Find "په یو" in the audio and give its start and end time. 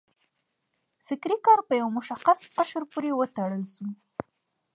1.67-1.87